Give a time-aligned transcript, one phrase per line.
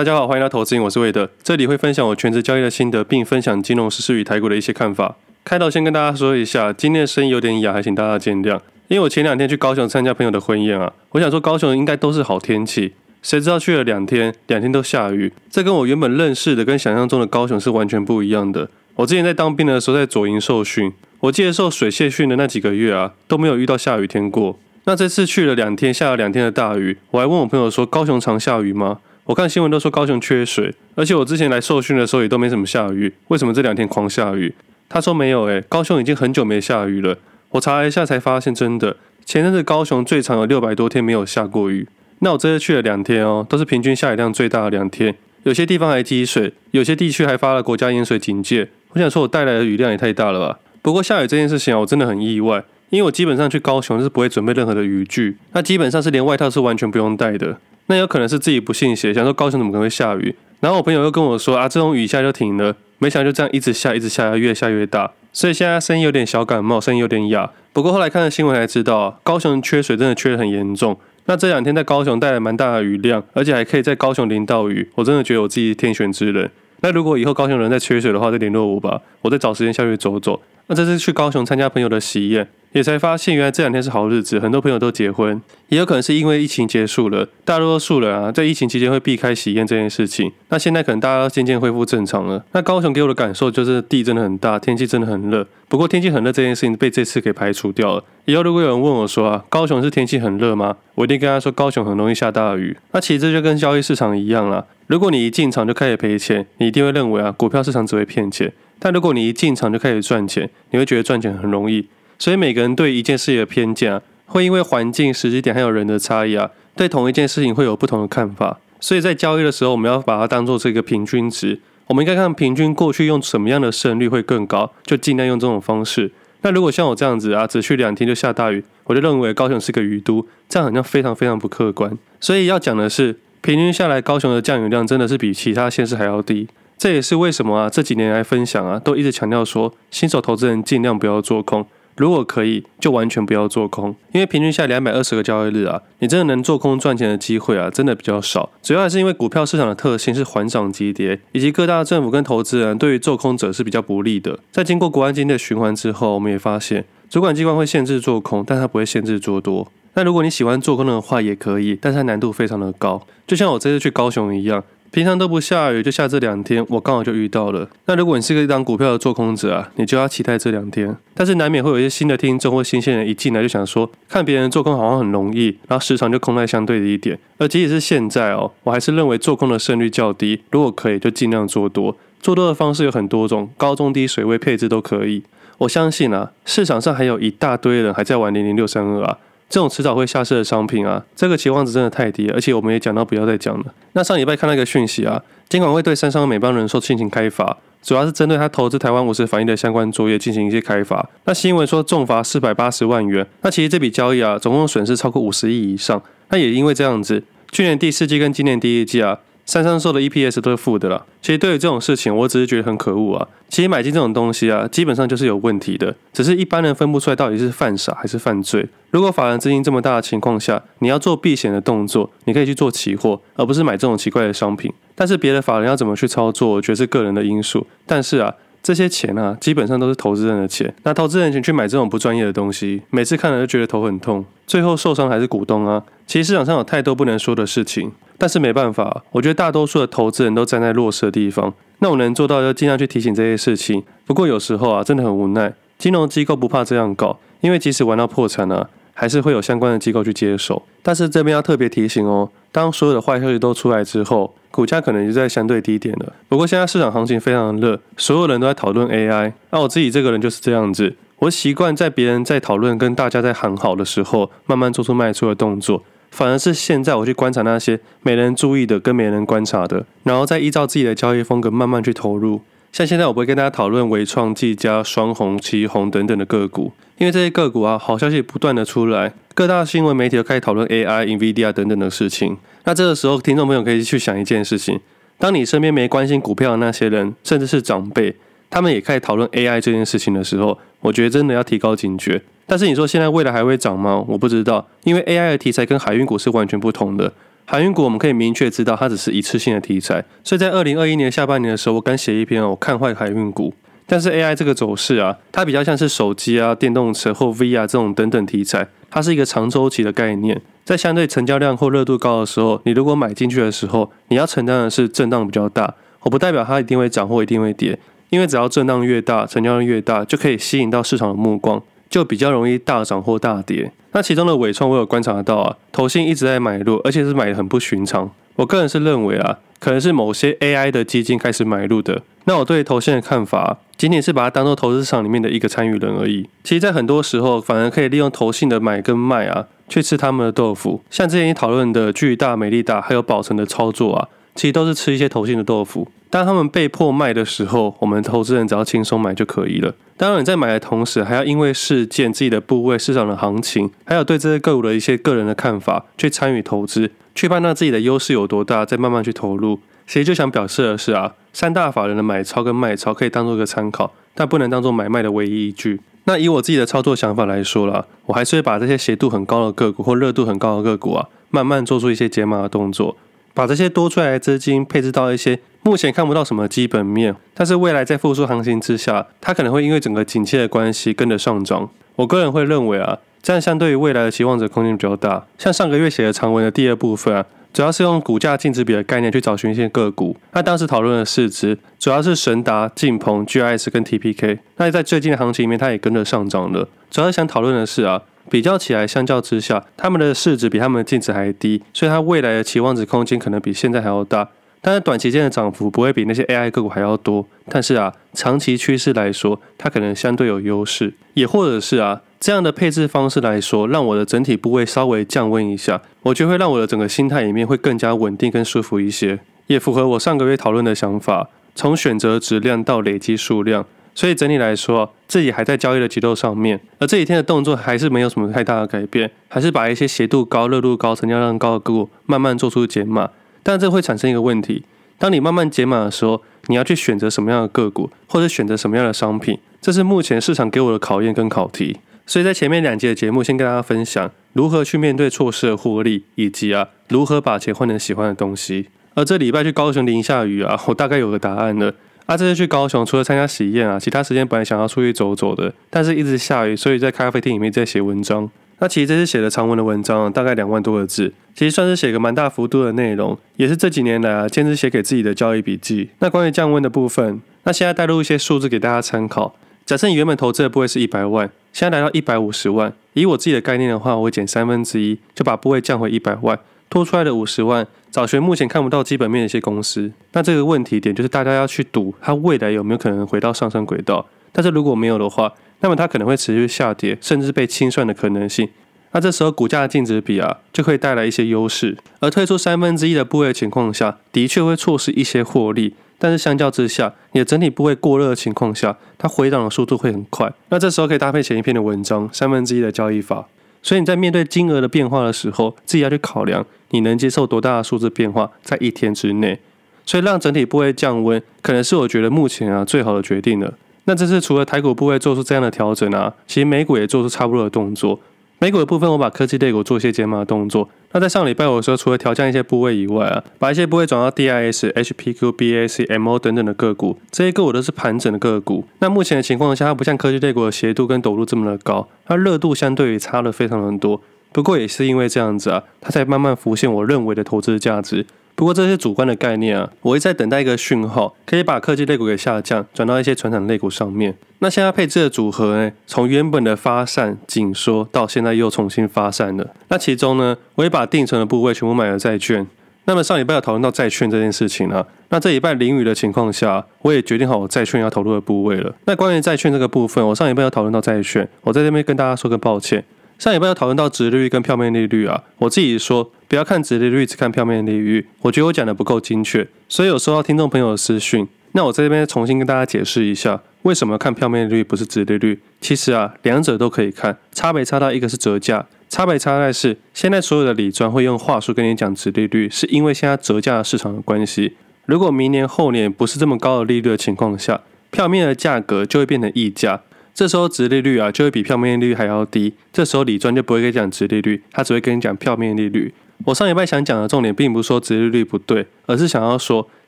[0.00, 5.16] 大家好，欢迎来到投资，我是魏德，这里会分享我全职交易的心得，并分享金融时事与台股的一些看法。
[5.44, 8.58] 开头先跟大家说一下，今天的声音有点哑，还请大家见谅。
[8.88, 15.30] 因为我前两天去高雄参加朋友的婚宴啊，我想说高雄应该都是好天气，谁知道去了两天，两天都下雨。
[15.50, 18.70] 这跟我原本认识的跟想象中的高雄是完全不一样的。
[18.94, 20.90] 我之前在当兵的时候在左营受训，
[21.20, 24.58] 我记得受水械训的那几个月啊，都没有遇到下雨天过。
[24.84, 29.00] 那这次去了两天，下了两天的大雨，我还问我朋友说，高雄常下雨吗？
[29.30, 34.52] 我看新闻都说高雄缺水，而且我之前来受训的时候也都没什么下雨，为什么这两天狂下雨？
[34.88, 37.16] 他说没有，诶，高雄已经很久没下雨了。
[37.50, 41.86] 我查了一下，才发现真的，前阵子高雄最长有六百多天没有下过雨。
[42.18, 48.68] 那我这次去了两天哦，都是平均下雨量最大的两天，有些地方还积水，有些地区还发了国家淹水警戒。
[48.94, 50.58] 我想说，我带来的雨量也太大了吧？
[50.82, 57.58] 不过下雨这件事情啊，我真的很意外，因为我基本上去高雄是不会准备任何的雨具，那基本上是连外套是完全不用带的。
[57.90, 60.32] 那有可能是自己不信邪，想说高雄怎么可能会下雨？
[60.60, 65.10] 然后我朋友又跟我说啊，这种雨下就停了，没想到就这样一直下，一直下，越下越大。
[65.32, 67.50] 所以现在声音有点小感冒，声音有点哑。
[67.72, 70.96] 不过后来看了新闻才知道，高雄缺水真的缺得很严重。
[71.24, 76.48] 那这两天在高雄带来蛮大的雨量，而且还可以在高雄淋到雨，我真的觉得我自己天选之人。
[76.80, 80.40] 那如果以后高雄人在缺水的话，再联络我吧，我再找时间下去走走。
[80.66, 90.30] 那这次去高雄参加朋友的喜宴，也才发现原来这两天是好日子，很多朋友都结婚，也有可能是因为疫情结束了，大多数人啊在疫情期间会避开喜宴这件事情。
[90.48, 92.44] 那现在可能大家渐渐恢复正常了。
[92.52, 95.44] 那高雄给我的感受就是地真的很大，天气真的很热。
[95.68, 98.04] 不过天气很热这件事情被这次给排除掉了。
[98.26, 100.76] 以后如果有人问我说啊，高雄是天气很热吗？
[100.94, 102.76] 我一定跟他说高雄很容易下大雨。
[102.92, 104.64] 那其实这就跟交易市场一样啦。
[104.90, 108.52] 如果你一进场就开始赔钱，你一定会认为啊股票市场只会骗钱。
[108.80, 111.86] 但如果你一进场就开始赚钱，你会觉得赚钱很容易。
[112.18, 118.58] 所以每个人对一件事情的偏见啊，会因为环境、时机点还有人的差异啊，对同一件事情会有不同的看法。
[118.80, 121.60] 所以在交易的时候，我们要把它当做这个平均值。
[121.86, 126.10] 我们应该看平均过去用什么样的胜率会更高，就尽量用这种方式。
[126.42, 131.96] 那如果像我这样子啊，只去两天就下大雨，我就认为高雄是个雨都，这样好像非常非常不客观。
[132.18, 136.48] 所以要讲的是，平均下来高雄的降雨量真的是比其他县市还要低。
[136.76, 148.48] 这也是为什么啊，这几年来分享啊，都一直强调说，新手投资人尽量不要做空，如果可以，就完全不要做空，因为平均下两百二十个交易日啊，你真的能做空赚钱的机会啊，真的比较少。
[148.62, 154.38] 主要还是因为股票市场的特性是缓涨急跌，以及各大政府跟投资人对于做空者是比较不利的。
[154.50, 159.70] 在经过国安基金的循环之后，我们也发现，主管机关会限制做空，但它不会限制做多。
[160.00, 164.64] 那如果你喜欢做空的话，也可以，但是它难度非常的高，就像我这次去高雄一样。
[164.90, 167.68] 平常都不下雨，就下这两天，我刚好就遇到了。
[167.84, 170.96] 那如果你是个一档股票的做空者啊，你就要期待这两天。
[171.12, 177.18] 但是难免会有一些新的听众或新鲜人一进来就想说，看别人做空好像很容易，然后时常就空在相对的一点。
[177.36, 180.40] 而即使是现在哦，我还是认为做空的胜率较低。
[180.50, 181.94] 如果可以，就尽量做多。
[182.22, 185.22] 做多的方式有很多种，高中低水位配置都可以。
[185.58, 189.18] 我相信啊，市场上还有一大堆人还在玩零零六三二啊。
[189.50, 193.64] 这种迟早会下市的商品啊，这个期望值真的太低，而且我们也讲到不要再讲了。
[193.92, 201.10] 那上礼拜看到一个讯息啊，监管会对三商美邦人寿进行开罚，主要是针对他投资台湾五十反应的相关作业进行一些开罚。
[201.24, 206.00] 那新闻说重罚四百八十万元，那其实这笔交易啊，总共损失超过五十亿以上。
[206.28, 209.18] 那也因为这样子，去年第四季跟今年第一季啊。
[209.50, 211.04] 三上寿的 EPS 都是负的啦。
[211.20, 213.26] 其实对于这种事情，我只是觉得很可恶啊。
[213.48, 218.68] 其实买进这种东西啊，基本上就是有问题的，只是一般人分不出来到底是犯傻还是犯罪。
[218.92, 224.72] 如果法人资金这么大的情况下，你要做避险的动作，你可以去做期货，而不是买这种奇怪的商品。
[224.94, 227.66] 但是别的法人要怎么去操作，我觉得是个人的因素。
[227.84, 228.32] 但是啊。
[228.62, 230.70] 这些钱啊，基本上都是投资人的钱。
[230.82, 235.82] 那投资人钱去买这种不专业的东西，每次看了就觉得头很痛，最后受伤还是股东啊。
[236.06, 241.52] 其实市场上有太多不能说的事情，但是没办法，我觉得大多数的投资人都站在弱势的地方。
[241.78, 243.82] 那我能做到就尽量去提醒这些事情。
[244.06, 250.62] 不过有时候啊，真的很无奈，金融机构不怕这样搞，因为即使玩到破产啊，还是会有相关的机构去接手。
[250.82, 254.34] 但是这边要特别提醒哦，当所有的坏消息都出来之后。
[254.52, 256.12] 股价可能就在相对低点了。
[256.28, 259.32] 不过现在市场行情非常热，所有人都在讨论 AI。
[259.50, 265.84] 那我自己这个人就是这样子，我习惯在别人在讨论、跟大家在喊好的时候，慢慢做出卖出的动作。
[266.10, 272.40] 反而是现在我去观察那些没人注意的、跟没人观察的，然后再依照自己的交易风格慢慢去投入。
[272.72, 282.36] 像现在我不会跟大家讨论纬创、技嘉、双鸿、奇鋐等等的个股，因为这些个股啊，好消息不断的出来，各大新闻媒体都开始讨论 AI、NVIDIA 等等的事情。
[282.64, 284.78] 那这个时候，听众朋友可以去想一件事情：
[285.18, 288.14] 当你身边没关心股票的那些人，甚至是长辈，
[288.48, 292.22] 他们也开始讨论 AI 这件事情的时候，我觉得真的要提高警觉。
[292.50, 294.04] 但是你说现在未来还会涨吗？
[294.08, 297.12] 我不知道，因为 AI 的题材跟海运股是完全不同的。
[297.44, 303.54] 海运股我们可以明确知道它只是一次性的题材，所以在二零二一年下半年的时候，我敢写一篇我看坏海运股。
[303.86, 315.72] 但是 AI 这个走势啊，它比较像是手机啊、电动车或 VR 这种等等题材，它是一个长周期的概念，在相对成交量或热度高的时候，你如果买进去的时候，你要承担的是震荡比较大。
[316.00, 323.70] 我不代表它一定会涨或一定会跌，因为只要震荡越大，成交量越大，就可以吸引到市场的目光，就比较容易大涨或大跌。
[323.92, 328.10] 那其中的尾创我有观察到啊，投信一直在买入，而且是买得很不寻常。
[328.36, 332.00] 我个人是认为啊，可能是某些 AI 的基金开始买入的。
[332.24, 336.28] 那我对投信的看法，仅仅是把它当做投资市场里面的一个参与人而已。
[336.44, 340.80] 其实，在很多时候，反而可以利用投信的买跟卖啊，去吃他们的豆腐。
[340.90, 345.88] 像之前你讨论的巨大、美利达还有宝成的操作啊，其实都是吃一些投信的豆腐。
[346.10, 349.72] 当他们被迫卖的时候，我们投资人只要轻松买就可以了。
[349.96, 359.60] 当然，在买的同时，还要因为事件、自己的部位、市场的行情，还有对这些个股的一些个人的看法，去参与投资，去判断自己的优势有多大，再慢慢去投入。
[359.86, 365.80] 其实就想表示的是啊，三大法人的买超跟卖超可以当做一个参考，但不能当做买卖的唯一依据。
[366.04, 372.96] 那以我自己的操作想法来说啦，我还是会把这些斜度很高的个股或热度很高的个股啊，慢慢做出一些解码的动作。
[373.32, 381.68] 把这些多出来的资金配置到一些目前看不到什么基本面，但是未来在复苏行情之下，它可能会因为整个景气的关系跟着上涨。
[381.96, 385.26] 我个人会认为啊，这样相对于未来的期望值空间比较大。
[385.38, 390.16] 像上个月写的长文的第二部分啊，主要是用股价净值比的概念去找寻一些个股。
[390.32, 394.38] 那当时讨论的市值主要是神达、晋鹏、GIS 跟 TPK。
[394.56, 396.66] 那在最近的行情里面，它也跟着上涨了。
[396.90, 398.02] 主要想讨论的是啊。
[398.28, 404.28] 比较起来，相较之下，他们的市值比他们的净值还低，所以它未来的期望值空间可能比现在还要大。
[404.62, 407.26] 但是短期间的涨幅不会比那些 AI 个股还要多。
[407.48, 410.94] 但是啊，长期趋势来说，它可能相对有优势。
[411.14, 423.64] 也或者是啊，这样的配置方式来说，让我的整体部位稍微降温一下，我觉得会让我的整个心态里面会更加稳定跟舒服一些，也符合我上个月讨论的想法，从选择质量到累积数量。
[423.92, 433.10] 所以整体来说，自己还在交易的节奏上面，而这几天的动作还是没有什么太大的改变，还是把一些斜度高、热度高、成交量高的个股慢慢做出减码。
[433.42, 434.64] 但这会产生一个问题：
[434.98, 441.78] 当你慢慢解码的时候，你要去选择什么样的个股，或者选择什么样的商品，这是目前市场给我的考验跟考题。
[442.06, 448.68] 所以在前面两集的节目，先跟大家分享如何去面对错失的获利，以及啊如何把钱换成喜欢的东西。
[448.94, 451.72] 而这礼拜去高雄淋下雨啊， 我大概有个答案了。
[452.06, 458.28] 啊，这次去高雄，除了参加喜宴啊，其他时间本来想要出去走走的，但是一直下雨，所以在咖啡厅里面在写文章。
[458.60, 465.90] 那其实这次写的长文的文章，大概两万多个字，其实算是写个蛮大幅度的内容，也是这几年来啊坚持写给自己的交易笔记。
[465.98, 469.34] 那关于降温的部分，那现在带入一些数字给大家参考。
[469.64, 476.38] 假设你原本投资的部位是一百万，现在来到一百五十万，以我自己的概念的话，我会减三分之一，就把部位降回一百万。
[476.68, 479.90] 多出来的五十万，找寻目前看不到基本面的一些公司。
[480.12, 484.06] 那这个问题点就是大家要去赌它未来有没有可能回到上升轨道。
[484.32, 488.48] 但是如果没有的话，那么它可能会持续下跌，甚至被清算的可能性。
[488.92, 491.76] 那这时候股价的净值比啊，就可以带来一些优势。
[492.00, 495.74] 而退出三分之一的部位的情况下，的确会错失一些获利。
[496.02, 500.32] 但是相较之下，你的整体部位过热的情况下，它回档的速度会很快。
[500.48, 503.28] 那这时候可以搭配前一篇的文章，三分之一的交易法。
[503.62, 509.38] 所以你在面对金额的变化的时候，自己要去考量你能接受多大的数字变化，在一天之内。
[509.84, 513.52] 所以让整体部位降温，可能是我觉得目前啊最好的决定了。
[513.84, 517.98] 那这次除了台股部位做出这样的调整啊，其实美股也做出差不多的动作。
[518.38, 520.66] 美股的部分，我把科技类股做一些减码动作。
[520.92, 528.64] 那在上礼拜我的时候，除了调降一些部位以外啊，把一些部位转到 DIS、HPQ、BAC、MO 等等的个股，这些个股都是盘整的个股。
[528.78, 534.00] 那目前的情况下，它不像科技类股的斜度跟陡度这么的高，它热度相对于差了非常的多。
[534.32, 538.06] 不过也是因为这样子啊，它才慢慢浮现我认为的投资价值。
[538.40, 544.16] 不过这些主观的概念啊，我一直在等待一个讯号，可以把科技类股给下降，转到一些传统类股上面。
[544.38, 549.46] 那现在配置的组合呢，从原本的发散紧缩到现在又重新发散了。
[549.68, 552.46] 那其中呢，我也把定存的部位全部买了债券。
[552.86, 558.74] 那么上礼拜有讨论到债券这件事情啊，那这礼拜淋雨的情况下，我也决定好我债券要投入的部位了。
[558.86, 562.82] 那关于债券这个部分，我上礼拜有讨论到债券，我在这边跟大家说个抱歉。
[563.20, 571.28] 上礼拜有讨论到殖利率跟票面利率啊，我自己说不要看殖利率，只看票面利率，我觉得我讲的不够精确，所以有收到听众朋友的私讯。
[571.52, 575.38] 那我在这边重新跟大家解释一下，为什么看票面利率不是殖利率？
[575.60, 584.56] 其实啊，两者都可以看，差别差到一个是折价，差别差在是现在所有的理专会用话术跟你讲殖利率，是因为现在折价市场的关系。
[584.86, 587.60] 如果明年后年不是这么高的利率的情况下，
[587.90, 589.82] 票面的价格就会变成溢价。
[590.20, 595.94] 这时候殖利率啊就会比票面利率还要低，这时候理专就不会跟你讲殖利率，他只会跟你讲票面利率。
[596.26, 599.66] 我上礼拜想讲的重点，并不是说殖利率不对，而是想要说，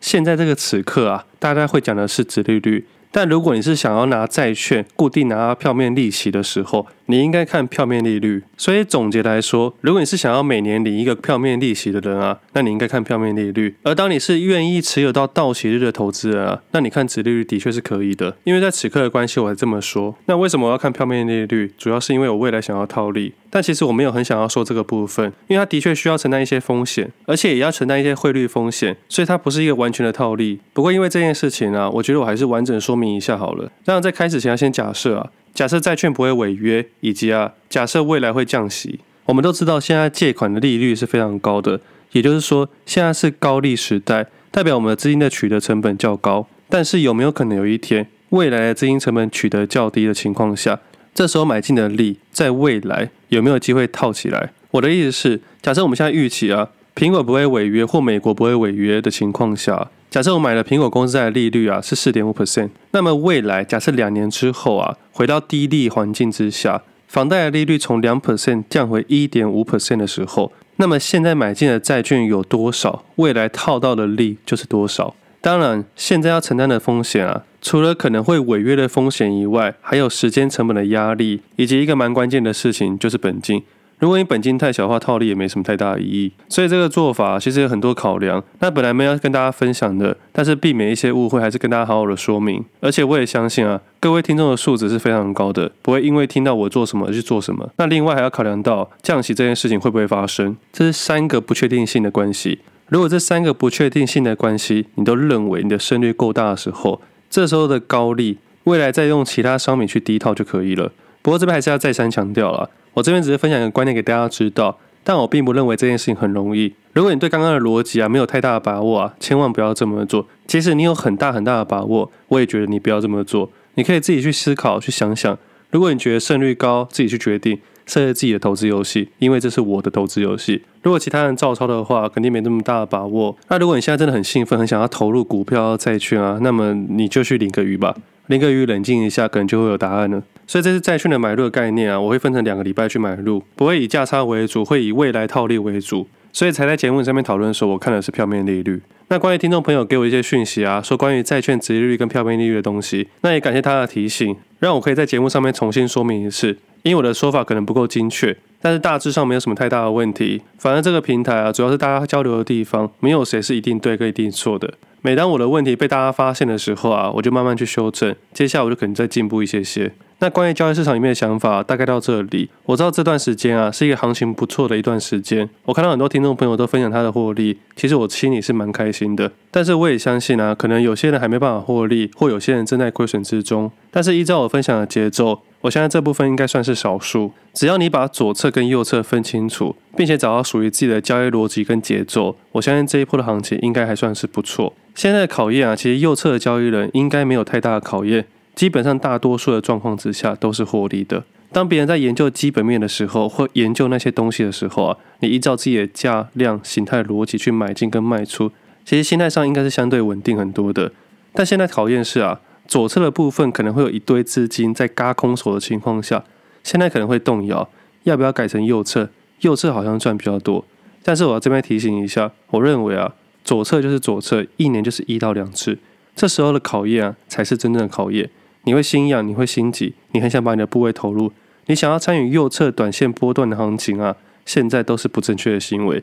[0.01, 2.87] 现在这个此刻啊，大家会讲的是殖利率。
[3.11, 8.43] 但如果你是想要拿债券固定拿到票面利息的时候，你应该看票面利率。
[8.57, 13.77] 所以总结来说，如果你是想要每年领一个票面利息的人啊，那你应该看票面利率。
[13.83, 18.35] 而当你是愿意持有到到期日的投资人啊，那你看殖利率的确是可以的。
[18.45, 20.15] 因为在此刻的关系，我才这么说。
[20.25, 21.71] 那为什么我要看票面利率？
[21.77, 23.35] 主要是因为我未来想要套利。
[23.51, 30.59] 但其实我没有很想要说这个部分，因为它的确需要承担一些风险，而且也要承担一些汇率风险，所以它不是一个完全的套利。
[30.73, 33.71] 不过因为这件事情啊，我觉得我还是完整说明一下好了。
[33.85, 39.01] 那在开始前要先假设啊，假设债券不会违约，以及啊，假设未来会降息。
[39.27, 41.81] 我们都知道现在借款的利率是非常高的，
[42.13, 46.49] 也就是说现在是高利时代，代表我们的资金的取得成本较高。
[46.69, 50.81] 但是有没有可能有一天，未来的资金成本取得较低的情况下，
[51.15, 54.53] 这时候买进的利，在未来有没有机会套起来？
[54.73, 75.15] 我的意思是，假设我们现在预期啊，苹果不会违约或美国不会违约的情况下，假设我买了苹果公司债的利率啊是四点五 percent，那么未来假设两年之后啊，回到低利环境之下，房贷的利率从两 percent 降回一点五 percent 的时候，那么现在买进的债券有多少，未来套到的利就是多少。
[75.41, 83.63] 当然，现在要承担的风险啊，除了可能会违约的风险以外，还有时间成本的压力，以及一个蛮关键的事情，就是本金。
[84.03, 86.33] 如果你本金太小的话，套利也没什么太大的意义。
[86.49, 88.43] 所以这个做法其实有很多考量。
[88.59, 92.65] 那本来没有跟大家分享的，但是避免一些误会，还是跟大家好好的说明。
[92.81, 97.71] 而且我也相信啊，各位听众的素质是非常高的，不会因为听到我做什么而去做什么。
[97.77, 102.59] 那另外还要考量到降息这件事情会不会发生，这是三个不确定性的关系。
[102.89, 110.91] 如果这三个不确定性的关系，你都认为你的胜率够大的时候，这时候的高利，未来再用其他商品去低套就可以了。
[111.23, 116.75] 不过这边还是要再三强调了，我这边只是分享一个观念给大家知道，但我并不认为这件事情很容易。
[116.93, 120.27] 如果你对刚刚的逻辑啊没有太大的把握啊，千万不要这么做。
[120.47, 123.51] 即使你有很大很大的把握，我也觉得你不要这么做。
[123.75, 125.39] 你可以自己去思考，去想想，
[125.71, 127.59] 如果你觉得胜率高，自己去决定。
[127.85, 130.63] 设置自己的投资游戏，因为这是我的投资游戏。
[130.83, 133.37] 如果其他人照抄的话，肯定没那么大的把握。
[133.49, 137.95] 那如果你现在真的很兴奋，很想要投入股票、债券啊，那么你就去领个鱼吧，
[138.27, 140.21] 领个鱼，冷静一下，可能就会有答案了。
[140.47, 146.07] 所以这是债券的买入的概念啊，我会分成两个礼拜去买入，不会以价差为主，会以未来套利为主。
[146.33, 148.83] 所以才在节目上面讨论说，我看的是票面利率。
[149.09, 156.57] 那关于听众朋友给我一些讯息啊，说关于债券殖利率跟票面利率的东西，那也感谢他的提醒，让我可以在节目上面重新说明一次。
[156.83, 160.41] 因为我的说法可能不够精确，但是大致上没有什么太大的问题。
[160.57, 164.73] 反正这个平台啊，主要是大家交流的地方，没有谁是一定对跟一定错的。
[165.03, 169.93] 每当我的问题被大家发现的时候啊，我就慢慢去修正，接下来我就可能再进步一些些。
[170.23, 172.49] 那关于交易市场里面的想法，大概到这里。
[172.65, 175.51] 我知道这段时间啊，是一个行情不错的一段时间。
[175.65, 179.33] 我看到很多听众朋友都分享他的获利，其实我心里是蛮开心的。
[179.51, 183.69] 但是我也相信啊，可能有些人还没办法获利，或有些人正在亏损之中。
[183.91, 187.33] 但是依照我分享的节奏，我相信这部分应该算是少数。
[187.53, 194.73] 只要你把左侧跟右侧分清楚，并且找到属于自己的交易逻辑跟节奏，我相信这一波的行情应该还算是不错。
[194.95, 198.27] 现在的考验啊，其实右侧的交易人应该没有太大的考验。
[198.55, 201.25] 基本上，大多数的状况之下都是获利的。
[201.51, 208.51] 当别人在研究基本面的时候，或研究那些东西的时候啊，你依照自己的价量形态逻辑去买进跟卖出，
[208.85, 210.93] 其实心态上应该是相对稳定很多的。
[211.35, 216.25] 但现在考验是啊，左侧的部分可能会有一堆资金在嘎空手的情况下，
[216.63, 217.69] 现在可能会动摇，
[218.05, 219.11] 要不要改成右侧？
[219.41, 220.65] 右侧好像赚比较多。
[221.03, 225.77] 但是我要这边提醒一下，我认为啊，左侧就是左侧，一年就是一到两次，
[226.15, 228.31] 这时候的考验啊，才是真正的考验。
[228.65, 231.33] 你会心痒，你会心急，你很想把你的部位投入，
[231.67, 234.17] 你想要参与右侧短线波段的行情啊，
[234.47, 236.03] 现在都是不正确的行为。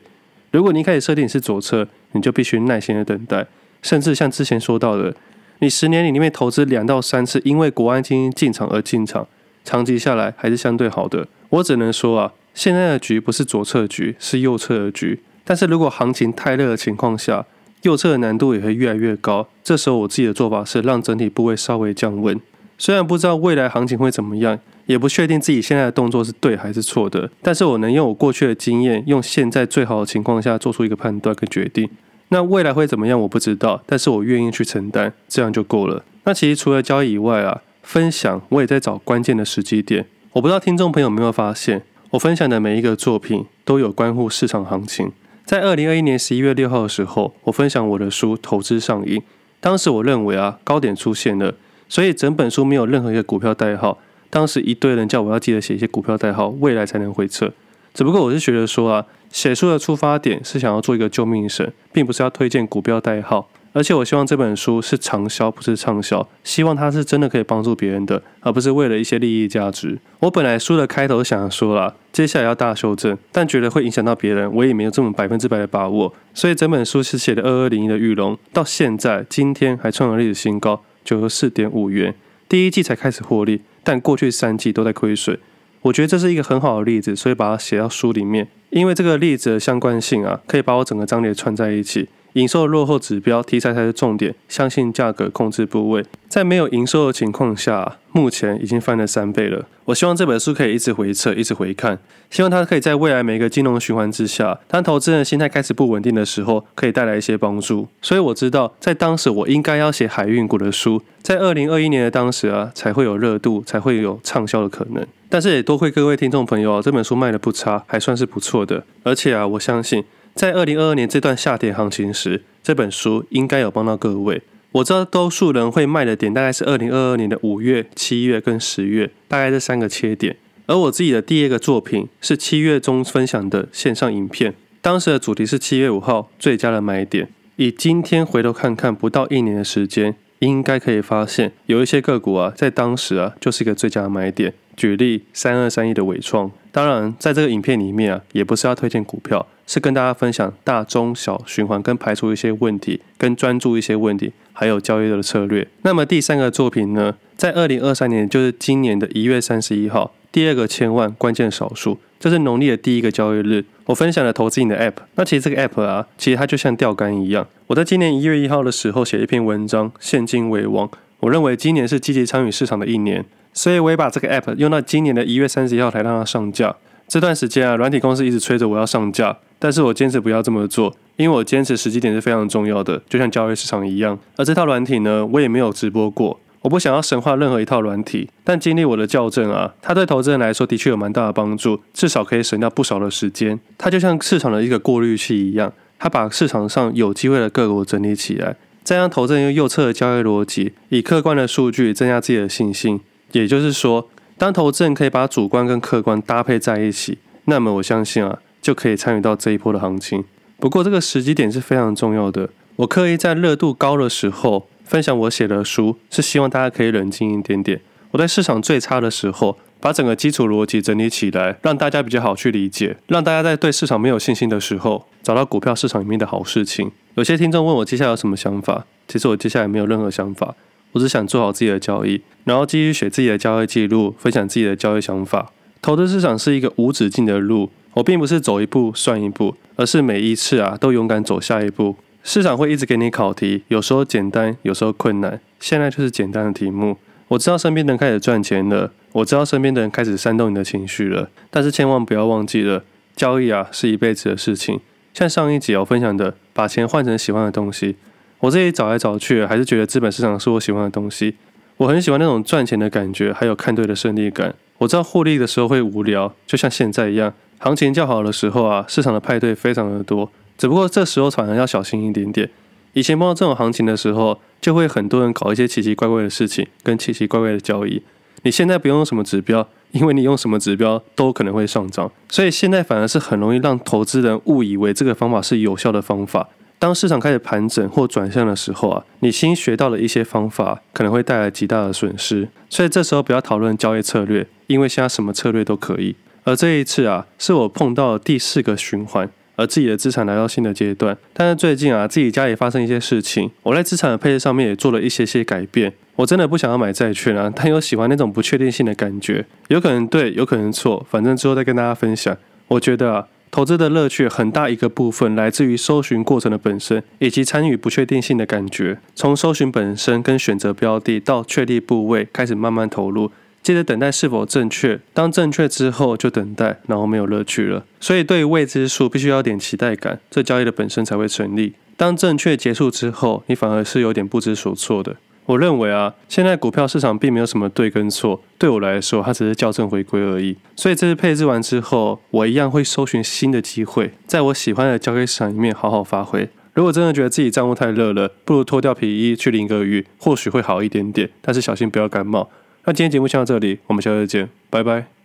[0.51, 3.45] 如果你一开始设定是左侧，你就必须耐心的等待，
[3.81, 5.15] 甚至像之前说到的，
[5.59, 9.27] 你十年里面投资两到三次，因为国安基金进场而进场，
[9.63, 11.27] 长期下来还是相对好的。
[11.49, 15.21] 我只能说啊，现在的局不是左侧局，是右侧的局。
[15.45, 17.45] 但是如果行情太热的情况下，
[17.83, 22.39] 右侧的难度也会越来越高，这时候我自己的做法是让整体部位稍微降温。
[22.79, 31.87] 虽然不知道未来行情会怎么样，也不确定自己现在的动作是对还是错的，但是我能用我过去的经验，用现在最好的情况下做出一个判断跟决定。
[32.29, 36.03] 那未来会怎么样我不知道，但是我愿意去承担，这样就够了。
[36.23, 40.05] 那其实除了交易以外啊，分享我也在找关键的时机点。
[40.33, 41.81] 我不知道听众朋友有没有发现，
[42.11, 45.11] 我分享的每一个作品都有关乎市场行情。
[45.43, 49.17] 在二零二一年十一月六号的时候，我分享我的书《投资上瘾》。
[49.59, 51.55] 当时我认为啊，高点出现了，
[51.89, 53.97] 所以整本书没有任何一个股票代号。
[54.29, 57.51] 当时一堆人叫我要记得写一些股票代号，未来才能回撤。
[57.93, 63.49] 只不过我是觉得说啊，写书的出发点是想要做一个救命神，并不是要推荐股票代号。
[63.71, 66.27] 而且我希望这本书是长销，不是畅销。
[66.43, 69.99] 希望它是真的可以帮助别人的，而不是为了一些利益价值。
[70.19, 76.11] 我本来书的开头想说了，接下来要大修正，但觉得会影响到别人，我也没有这么百分之百的把握。
[76.33, 82.13] 所以整本书是写的二二零一的玉龙，到现在今天还创了历史新高，九十四点五元。
[82.47, 85.37] 第一季才开始获利，但过去三季都在亏损。
[85.81, 88.47] 我觉得这是一个很好的例子，所以把它写到书里面。
[88.71, 92.09] 因为这个例子的相关性啊，可以把我整个章节串在一起。
[92.33, 94.35] 营收落后指标，题材才是重点。
[94.47, 99.65] 相信价格控制部位，在没有营收的情况下，目前已经翻了三倍了。
[99.85, 101.97] 我希望这本书可以一直回测，一直回看。
[102.29, 107.87] 希望它可以在未来每个金融循环之下，当投资人心态开始不稳定的时候，可以带来一些帮助。
[108.01, 115.05] 所以我知道，在当时我应该要写海运股的书，在二零二一年的当时啊，才会有热度，才会有畅销的可能。
[115.31, 118.83] 但是也多亏各位听众朋友啊，这本书卖得不差，还算是不错的。
[119.03, 120.03] 而且啊，我相信。
[120.35, 124.41] 在二零二二年这段下跌行情时，这本书应该有帮到各位。
[124.71, 130.37] 我知道多数人会卖的点大概是二零二二年的五月、七月跟十月，大概这三个切点。
[130.67, 137.27] 而我自己的第二个作品是七月中分享的线上影片，当时的主题是七月五号最佳的买点。
[137.55, 144.53] 以今天回头看看，不到一年的时间，应该可以发现有一些个股啊，在当时啊就是一个最佳的买点。
[144.77, 149.45] 举例三二三一的伟创，当然在这个影片里面啊，也不是要推荐股票。
[149.69, 155.67] 是跟大家分享大中小循环，跟排除一些问题，跟专注一些问题，还有交易的策略。
[155.83, 163.63] 那么第三个作品呢，在二零二三年，就是今年的一月三十一号，第二个千万关键少数，这是农历的第一个交易日。
[163.85, 165.03] 我分享了投资你的 App。
[165.13, 167.45] 那其实这个 App 啊，其实它就像钓竿一样。
[167.67, 170.89] 我在今年一月一号的时候写一篇文章，现金为王。
[171.19, 173.23] 我认为今年是积极参与市场的一年，
[173.53, 176.75] 所以我也把这个 App 用到今年的一月三十一号才让它上架。
[177.07, 179.37] 这段时间啊，软体公司一直催着我要上架。
[179.59, 184.17] 但是我坚持不要这么做，因为我坚持时机点是非常重要的，就像交易市场一样。
[184.37, 188.29] 而这套软体呢，我也没有直播过，我不想要神化任何一套软体。
[188.43, 193.59] 但经历我的校正啊，它对投资人来说的确有蛮大的帮助，至少可以省掉不少的时间。
[193.77, 203.01] 它就像市场的一个过滤器一样，它把市场上有机会的个股整理起来，再让投资人用右侧的交易逻辑，以客观的数据增加自己的信心。
[203.33, 204.07] 也就是说，
[204.37, 208.39] 当投资人可以把主观跟客观搭配在一起，那么我相信啊。
[208.61, 210.23] 就可以参与到这一波的行情。
[210.59, 212.49] 不过这个时机点是非常重要的。
[212.77, 217.81] 我刻意在热度高的时候分享我写的书，是希望大家可以冷静一点点。
[218.11, 226.91] 我在市场最差的时候，把整个基础逻辑整理起来，让大家比较好去理解，让大家在对市场没有信心的时候，找到股票市场里面的好事情。
[227.15, 230.55] 有些听众问我接下来有什么想法，其实我接下来没有任何想法，
[230.93, 235.51] 我只想做好自己的交易，然后继续写自己的交易记录，分享自己的交易想法。
[235.81, 237.69] 投资市场是一个无止境的路。
[237.93, 241.95] 我并不是走一步算一步，而是每一次啊都勇敢走下一步。
[242.23, 245.39] 市场会一直给你考题，有时候简单，有时候困难。
[245.59, 246.97] 现在就是简单的题目。
[247.29, 251.29] 我知道身边的人开始赚钱了，我知道身边的人开始煽动你的情绪了。
[251.49, 252.83] 但是千万不要忘记了，
[253.15, 254.79] 交易啊是一辈子的事情。
[255.13, 257.95] 像上一集我分享的，把钱换成喜欢的东西。
[258.39, 261.35] 我这里找来找去，还是觉得资本市场是我喜欢的东西。
[261.77, 264.53] 我很喜欢那种赚钱的感觉，还有看对的胜利感。
[264.79, 267.33] 我知道获利的时候会无聊，就像现在一样。
[267.59, 272.49] 行情较好的时候啊，市场的派对非常的多，只不过这时候反而要小心一点点。
[272.93, 278.01] 以前碰到这种行情的时候，就会很多人搞一些奇奇怪怪的事情，跟奇奇怪怪的交易。
[278.43, 286.47] 你现在不用什么指标，因为你用什么指标都可能会上涨，所以现在反而是很容易让投资人误以为这个方法是有效的方法。
[286.79, 296.15] 当市场开始盘整或转向的时候啊，你新学到的一些方法可能会带来极大的损失，所以这时候不要讨论交易策略，因为现在什么策略都可以。
[296.43, 301.17] 而这一次啊，是我碰到第四个循环，而自己的资产来到新的阶段。
[301.33, 305.93] 但是最近啊，自己家里发生一些事情，我在资产的配置上面也做了一些些改变。
[306.15, 312.35] 我真的不想要买债券啊，但又喜欢那种不确定性的感觉，有可能对，有可能错，反正之后再跟大家分享。
[312.67, 318.99] 我觉得啊，投资的乐趣很大一个部分来自于搜寻过程的本身，以及参与不确定性的感觉。
[319.15, 323.31] 从搜寻本身跟选择标的到确立部位，开始慢慢投入。
[323.61, 327.85] 接着等待是否正确，当正确之后就等待，然后没有乐趣了。
[327.99, 331.73] 所以对于未知数，必须要点期待感，这交易的本身才会成立。
[331.97, 335.17] 当正确结束之后，你反而是有点不知所措的。
[335.45, 340.55] 我认为啊，现在股票市场并没有什么对跟错，对我来说，它只是校正回归而已。
[340.75, 346.47] 所以这次配置完之后，我一样会搜寻新的机会，在我喜欢的交易市场里面好好发挥。
[346.75, 351.29] 如果真的觉得自己账户太热了，不如脱掉皮衣去淋个雨，或许会好一点点。
[351.41, 352.49] 但是小心不要感冒。
[352.89, 355.18] 那今天节目先到这里，我们下次见，拜拜。